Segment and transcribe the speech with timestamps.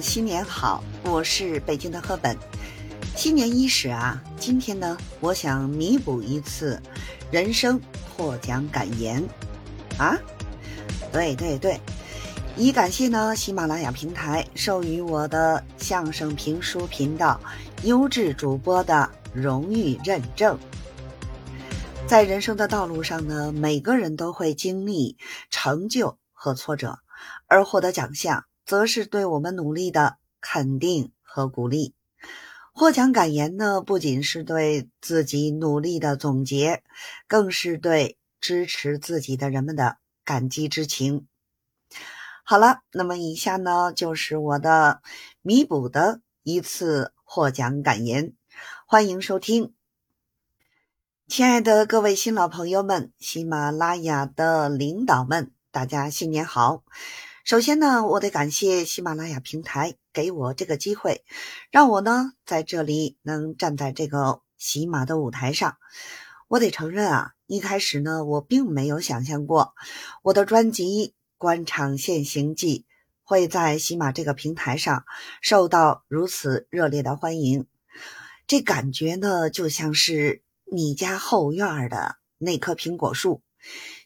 [0.00, 0.82] 新年好！
[1.02, 2.36] 我是北京的赫本。
[3.16, 6.80] 新年伊始啊，今天呢，我想弥补一次
[7.30, 9.22] 人生获奖感言
[9.98, 10.16] 啊。
[11.12, 11.80] 对对对，
[12.56, 17.40] 以感谢呢喜马拉雅平台授予我的相声评书频道
[17.82, 20.58] 优质主播的荣誉认证。
[22.06, 25.16] 在人生的道路上呢，每个人都会经历
[25.50, 26.98] 成就和挫折，
[27.46, 28.44] 而获得奖项。
[28.64, 31.94] 则是对我们努力的肯定和鼓励。
[32.72, 36.82] 获奖感言呢，不仅是对自己努力的总结，
[37.26, 41.26] 更是对支持自己的人们的感激之情。
[42.44, 45.02] 好了，那么以下呢，就是我的
[45.42, 48.32] 弥补的一次获奖感言，
[48.86, 49.74] 欢迎收听。
[51.28, 56.82] 亲爱的各位新老朋友们，喜马拉雅的领导们，大家新年好！
[57.44, 61.24] 首先呢，我得感谢喜马拉雅平台给我这个机会，
[61.72, 65.76] 让我呢在这里能站在这个喜马的舞台上。
[66.46, 69.74] 我得承认啊，一开始呢，我并没有想象过
[70.22, 72.86] 我的专辑《官场现形记》
[73.24, 75.04] 会在喜马这个平台上
[75.40, 77.66] 受到如此热烈的欢迎。
[78.46, 83.42] 这感觉呢，就像是你家后院的那棵苹果树，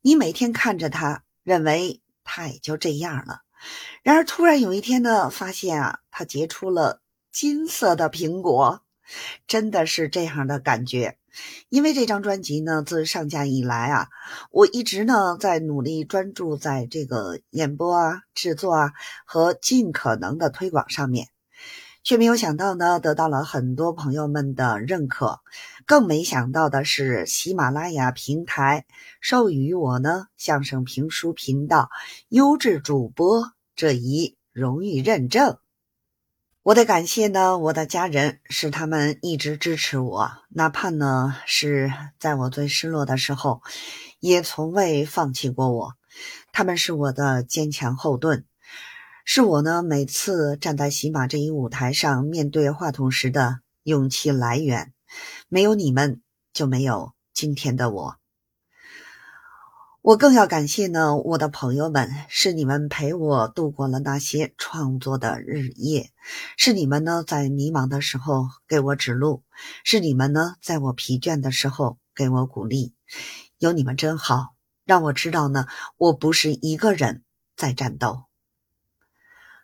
[0.00, 2.02] 你每天看着它，认为。
[2.32, 3.40] 他也就这样了。
[4.04, 8.82] 然而，突然有一天呢，发现啊，他结出了金色的苹果，
[9.48, 11.18] 真的是这样的感觉。
[11.68, 14.08] 因为这张专辑呢，自上架以来啊，
[14.52, 18.92] 我一直呢在努力专注在这个演播啊、制作啊
[19.26, 21.26] 和尽可能的推广上面。
[22.02, 25.40] 却没有想到呢，得到了很多朋友们的认可，
[25.86, 28.86] 更没想到的是，喜马拉雅平台
[29.20, 31.90] 授予我呢相声评书频道
[32.28, 35.58] 优质主播这一荣誉认证。
[36.62, 43.62] 我得感谢呢我的家人，是他们一直支持我，哪怕呢是在我最失落的时候，
[44.20, 45.94] 也从未放弃过我。
[46.52, 48.44] 他们是我的坚强后盾。
[49.24, 54.92] 是我呢，每次站在喜马这一舞台上面对话筒时的勇气来源。
[55.48, 56.22] 没有你们，
[56.52, 58.16] 就没有今天的我。
[60.02, 66.10] 我更要感谢呢，我的朋友们，是你们陪我度过了那些创作的日夜，
[66.56, 69.42] 是你们呢在迷茫的时候给我指路，
[69.84, 72.94] 是你们呢在我疲倦的时候给我鼓励。
[73.58, 74.54] 有你们真好，
[74.86, 75.66] 让我知道呢，
[75.98, 77.22] 我不是一个人
[77.54, 78.29] 在战斗。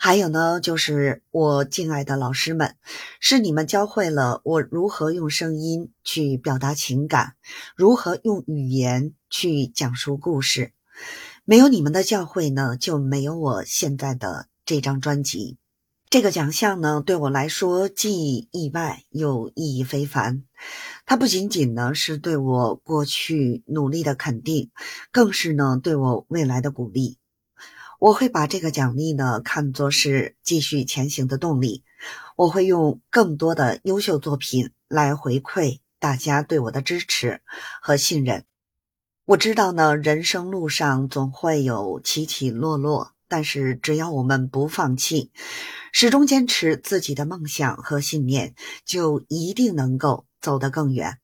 [0.00, 2.76] 还有呢，就是我敬爱的老师们，
[3.18, 7.34] 是你们教会了我如何用声音去表达情感，
[7.74, 10.72] 如何用语言去讲述故事。
[11.44, 15.58] 没有你们的教诲呢，就没有我现在的这张专辑。
[16.08, 20.44] 这个奖项呢，对我来说既意外又意义非凡。
[21.06, 24.70] 它不仅仅呢是对我过去努力的肯定，
[25.10, 27.18] 更是呢对我未来的鼓励。
[27.98, 31.82] 我会把这个奖励呢看作是继续前行的动力。
[32.36, 37.40] 我会用更多的优秀作品来回馈大家对我的支持
[37.82, 38.44] 和信任。
[39.24, 45.32] 我知道呢，人生路上总会有起起落落，但是只要我们不放弃，
[45.92, 48.54] 始终坚持自己的梦想和信念，
[48.84, 51.18] 就一定能够走得更远。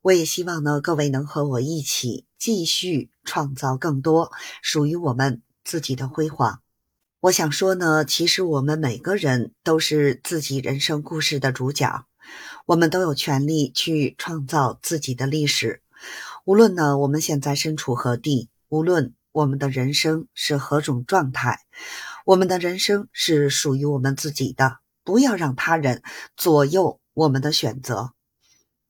[0.00, 4.32] 我也希望呢，各位能和我一起继续创造更多
[4.62, 5.42] 属于我们。
[5.64, 6.60] 自己的辉煌，
[7.20, 12.06] 我想说呢，其实我们每个人都是自己人生故事的主角，
[12.66, 15.82] 我们都有权利去创造自己的历史。
[16.44, 21.60] 无论呢我们现在身处何地，无论我们的人生是何种状态，
[22.24, 26.02] 我们的人生是属于我们自己的，不要让他人
[26.36, 28.12] 左右我们的选择。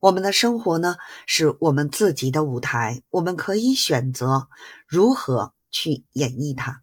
[0.00, 0.96] 我们的生活呢
[1.26, 4.48] 是我们自己的舞台，我们可以选择
[4.86, 5.54] 如何。
[5.70, 6.82] 去演绎它，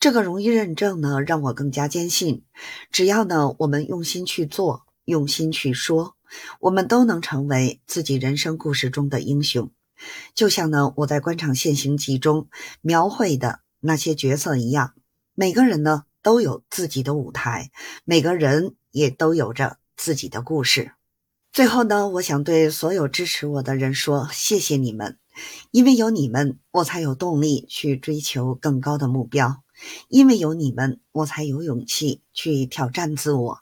[0.00, 2.44] 这个荣誉认证呢，让我更加坚信，
[2.90, 6.16] 只要呢我们用心去做，用心去说，
[6.60, 9.70] 我们都能成为自己人生故事中的英雄。
[10.34, 12.48] 就像呢我在《官场现形记》中
[12.80, 14.94] 描绘的那些角色一样，
[15.34, 17.70] 每个人呢都有自己的舞台，
[18.04, 20.92] 每个人也都有着自己的故事。
[21.52, 25.18] 最后呢，我想对所有支持我的人说，谢谢你们。
[25.70, 29.62] 因为有你们，我才有动力去追求更高的目标；
[30.08, 33.56] 因为有你们，我才有勇气去挑战自我；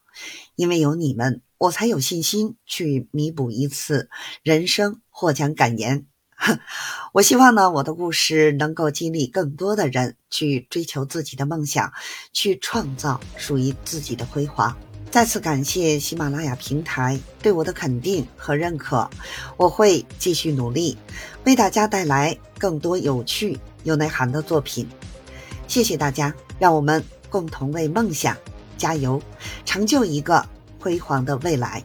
[0.56, 4.08] 因为有你们，我才有信心去弥补一次
[4.42, 6.06] 人生获奖感言。
[7.12, 11.92] 我希望呢，我的故事能够激励更多的人去追求自己的梦想，
[12.32, 14.74] 去创造属于自己的辉煌。
[15.10, 19.10] 再次感谢喜马拉雅平台对我的肯定和认可，
[19.56, 20.96] 我会继续努力，
[21.44, 24.88] 为大家带来更多有趣、有内涵的作品。
[25.66, 28.36] 谢谢大家，让我们共同为梦想
[28.78, 29.20] 加油，
[29.64, 30.46] 成就一个
[30.78, 31.82] 辉煌的未来。